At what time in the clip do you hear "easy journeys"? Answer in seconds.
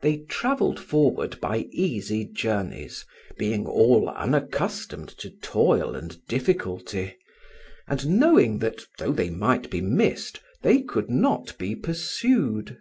1.70-3.04